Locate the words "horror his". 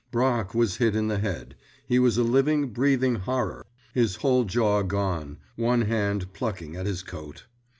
3.17-4.15